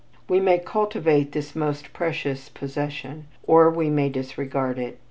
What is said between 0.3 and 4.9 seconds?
may cultivate this most precious possession, or we may disregard